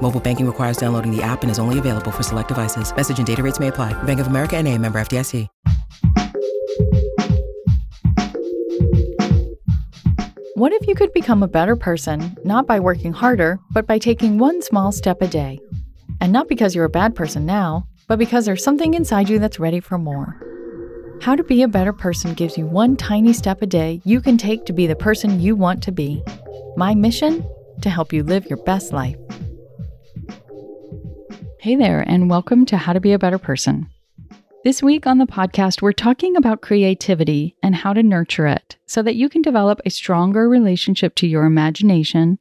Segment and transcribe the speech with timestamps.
[0.00, 2.94] Mobile banking requires downloading the app and is only available for select devices.
[2.94, 3.92] Message and data rates may apply.
[4.04, 5.46] Bank of America and a member FDIC.
[10.54, 14.38] What if you could become a better person, not by working harder, but by taking
[14.38, 15.60] one small step a day?
[16.20, 19.60] And not because you're a bad person now, but because there's something inside you that's
[19.60, 20.42] ready for more.
[21.20, 24.36] How to Be a Better Person gives you one tiny step a day you can
[24.36, 26.24] take to be the person you want to be.
[26.76, 27.48] My mission?
[27.82, 29.16] To help you live your best life.
[31.68, 33.90] Hey there, and welcome to How to Be a Better Person.
[34.64, 39.02] This week on the podcast, we're talking about creativity and how to nurture it so
[39.02, 42.38] that you can develop a stronger relationship to your imagination,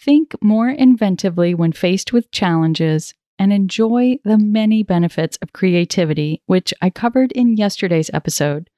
[0.00, 6.72] think more inventively when faced with challenges, and enjoy the many benefits of creativity, which
[6.80, 8.70] I covered in yesterday's episode,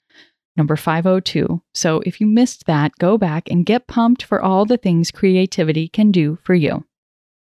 [0.56, 1.61] number 502.
[1.75, 5.87] So if you missed that, go back and get pumped for all the things creativity
[5.87, 6.87] can do for you.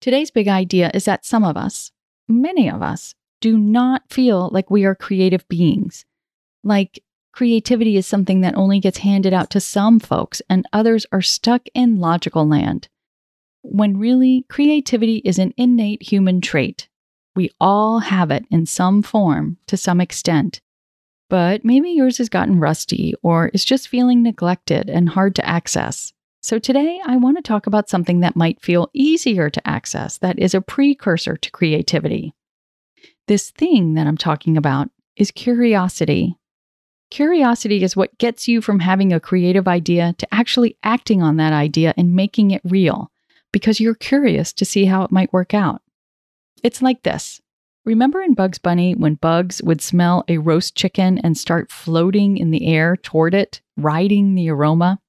[0.01, 1.93] Today's big idea is that some of us,
[2.28, 6.06] many of us, do not feel like we are creative beings.
[6.62, 11.20] Like creativity is something that only gets handed out to some folks and others are
[11.20, 12.89] stuck in logical land.
[13.61, 16.89] When really, creativity is an innate human trait.
[17.36, 20.62] We all have it in some form to some extent.
[21.28, 26.14] But maybe yours has gotten rusty or is just feeling neglected and hard to access.
[26.45, 30.39] So today I want to talk about something that might feel easier to access that
[30.39, 32.34] is a precursor to creativity.
[33.28, 36.36] This thing that I'm talking about is curiosity.
[37.11, 41.55] Curiosity is what gets you from having a creative idea to actually acting on that
[41.55, 43.11] idea and making it real
[43.51, 45.80] because you're curious to see how it might work out.
[46.63, 47.40] It's like this.
[47.86, 52.51] Remember in Bugs Bunny when Bugs would smell a roast chicken and start floating in
[52.51, 55.01] the air toward it, riding the aroma?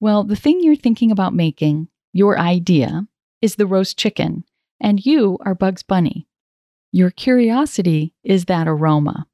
[0.00, 3.06] Well, the thing you're thinking about making, your idea,
[3.42, 4.44] is the roast chicken,
[4.80, 6.26] and you are Bugs Bunny.
[6.90, 9.26] Your curiosity is that aroma.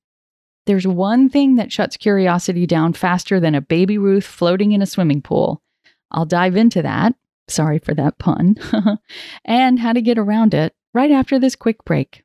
[0.66, 4.86] There's one thing that shuts curiosity down faster than a baby Ruth floating in a
[4.86, 5.62] swimming pool.
[6.10, 7.14] I'll dive into that.
[7.48, 8.56] Sorry for that pun.
[9.44, 12.24] and how to get around it right after this quick break.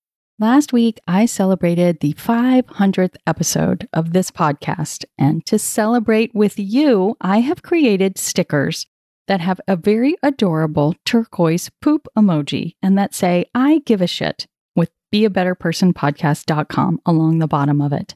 [0.39, 5.05] Last week, I celebrated the 500th episode of this podcast.
[5.17, 8.87] And to celebrate with you, I have created stickers
[9.27, 14.47] that have a very adorable turquoise poop emoji and that say, I give a shit
[14.75, 18.15] with beabetterpersonpodcast.com along the bottom of it.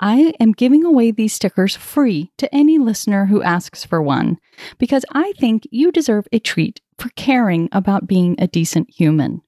[0.00, 4.38] I am giving away these stickers free to any listener who asks for one
[4.78, 9.42] because I think you deserve a treat for caring about being a decent human.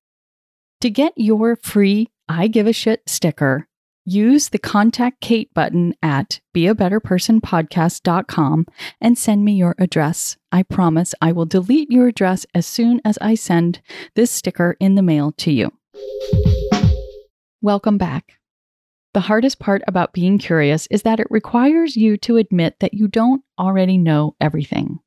[0.85, 3.67] To get your free I Give a Shit sticker,
[4.05, 8.67] use the Contact Kate button at beabetterpersonpodcast.com
[9.01, 10.37] and send me your address.
[10.53, 13.81] I promise I will delete your address as soon as I send
[14.15, 15.73] this sticker in the mail to you.
[17.63, 18.35] Welcome back.
[19.15, 23.09] The hardest part about being curious is that it requires you to admit that you
[23.09, 24.99] don't already know everything.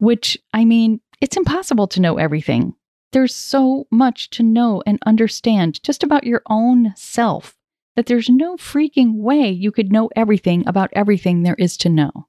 [0.00, 2.74] Which, I mean, it's impossible to know everything.
[3.12, 7.56] There's so much to know and understand just about your own self
[7.96, 12.28] that there's no freaking way you could know everything about everything there is to know.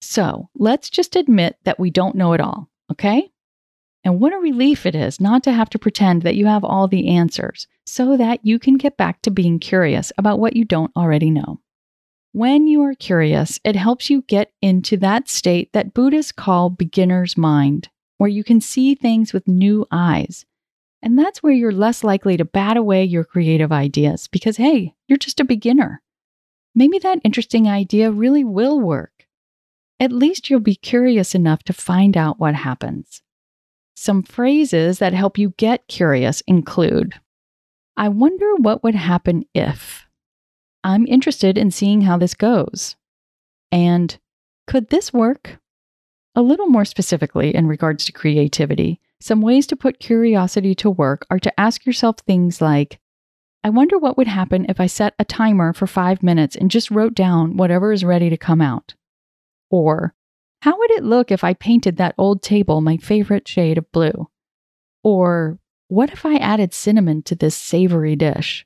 [0.00, 3.30] So let's just admit that we don't know it all, okay?
[4.02, 6.88] And what a relief it is not to have to pretend that you have all
[6.88, 10.92] the answers so that you can get back to being curious about what you don't
[10.96, 11.60] already know.
[12.32, 17.36] When you are curious, it helps you get into that state that Buddhists call beginner's
[17.36, 17.88] mind
[18.18, 20.44] where you can see things with new eyes.
[21.00, 25.16] And that's where you're less likely to bat away your creative ideas because, hey, you're
[25.16, 26.02] just a beginner.
[26.74, 29.26] Maybe that interesting idea really will work.
[30.00, 33.22] At least you'll be curious enough to find out what happens.
[33.96, 37.14] Some phrases that help you get curious include
[37.96, 40.06] I wonder what would happen if.
[40.84, 42.94] I'm interested in seeing how this goes.
[43.72, 44.16] And
[44.68, 45.58] could this work?
[46.38, 51.26] A little more specifically, in regards to creativity, some ways to put curiosity to work
[51.28, 53.00] are to ask yourself things like
[53.64, 56.92] I wonder what would happen if I set a timer for five minutes and just
[56.92, 58.94] wrote down whatever is ready to come out.
[59.68, 60.14] Or,
[60.62, 64.28] how would it look if I painted that old table my favorite shade of blue?
[65.02, 65.58] Or,
[65.88, 68.64] what if I added cinnamon to this savory dish?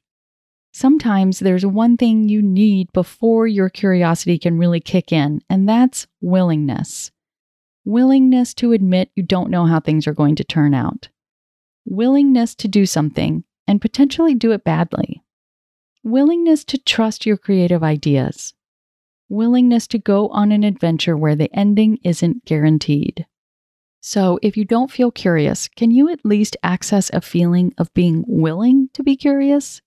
[0.75, 6.07] Sometimes there's one thing you need before your curiosity can really kick in, and that's
[6.21, 7.11] willingness.
[7.85, 11.09] Willingness to admit you don't know how things are going to turn out.
[11.85, 15.23] Willingness to do something and potentially do it badly.
[16.05, 18.55] Willingness to trust your creative ideas.
[19.29, 23.27] Willingness to go on an adventure where the ending isn't guaranteed.
[24.01, 28.25] So, if you don't feel curious, can you at least access a feeling of being
[28.27, 29.81] willing to be curious?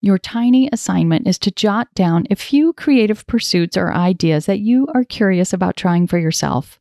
[0.00, 4.86] Your tiny assignment is to jot down a few creative pursuits or ideas that you
[4.94, 6.77] are curious about trying for yourself.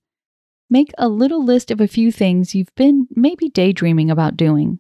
[0.70, 4.80] Make a little list of a few things you've been maybe daydreaming about doing.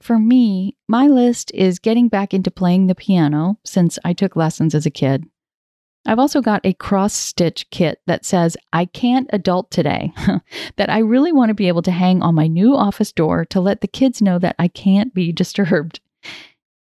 [0.00, 4.74] For me, my list is getting back into playing the piano since I took lessons
[4.74, 5.24] as a kid.
[6.06, 10.12] I've also got a cross stitch kit that says, I can't adult today,
[10.76, 13.60] that I really want to be able to hang on my new office door to
[13.60, 16.00] let the kids know that I can't be disturbed.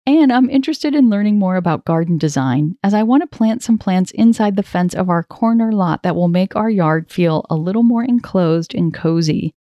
[0.04, 3.78] And I'm interested in learning more about garden design as I want to plant some
[3.78, 7.54] plants inside the fence of our corner lot that will make our yard feel a
[7.54, 9.54] little more enclosed and cozy.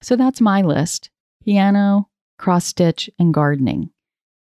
[0.00, 1.10] So that's my list
[1.44, 2.08] piano,
[2.38, 3.90] cross stitch, and gardening.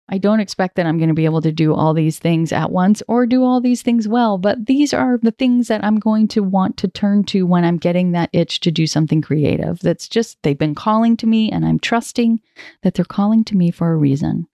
[0.07, 2.71] I don't expect that I'm going to be able to do all these things at
[2.71, 6.27] once or do all these things well, but these are the things that I'm going
[6.29, 9.79] to want to turn to when I'm getting that itch to do something creative.
[9.79, 12.41] That's just, they've been calling to me, and I'm trusting
[12.83, 14.47] that they're calling to me for a reason.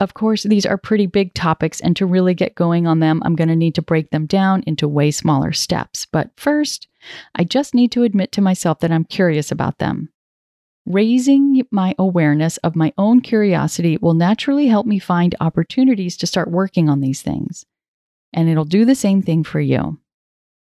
[0.00, 3.36] Of course, these are pretty big topics, and to really get going on them, I'm
[3.36, 6.06] going to need to break them down into way smaller steps.
[6.10, 6.88] But first,
[7.34, 10.08] I just need to admit to myself that I'm curious about them.
[10.86, 16.50] Raising my awareness of my own curiosity will naturally help me find opportunities to start
[16.50, 17.66] working on these things.
[18.32, 19.98] And it'll do the same thing for you.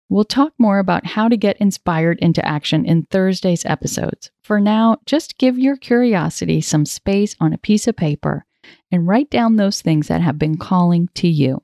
[0.07, 4.31] We'll talk more about how to get inspired into action in Thursday's episodes.
[4.43, 8.45] For now, just give your curiosity some space on a piece of paper
[8.91, 11.61] and write down those things that have been calling to you.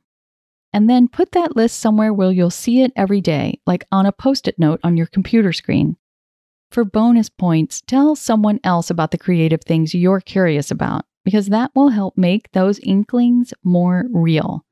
[0.73, 4.11] And then put that list somewhere where you'll see it every day, like on a
[4.11, 5.97] post it note on your computer screen.
[6.71, 11.71] For bonus points, tell someone else about the creative things you're curious about, because that
[11.75, 14.65] will help make those inklings more real.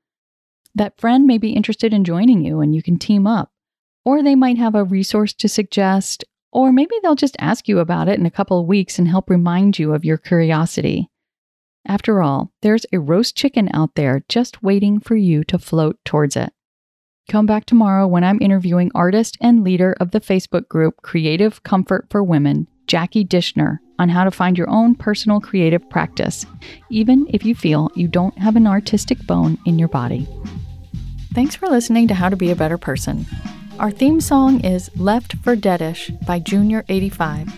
[0.74, 3.52] That friend may be interested in joining you and you can team up,
[4.06, 6.24] or they might have a resource to suggest,
[6.54, 9.30] or maybe they'll just ask you about it in a couple of weeks and help
[9.30, 11.10] remind you of your curiosity.
[11.88, 16.36] After all, there's a roast chicken out there just waiting for you to float towards
[16.36, 16.52] it.
[17.30, 22.08] Come back tomorrow when I'm interviewing artist and leader of the Facebook group Creative Comfort
[22.10, 26.46] for Women, Jackie Dishner, on how to find your own personal creative practice,
[26.90, 30.28] even if you feel you don't have an artistic bone in your body.
[31.34, 33.28] Thanks for listening to How to Be a Better Person.
[33.78, 37.52] Our theme song is Left for Deadish by Junior85.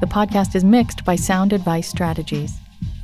[0.00, 2.61] The podcast is mixed by Sound Advice Strategies.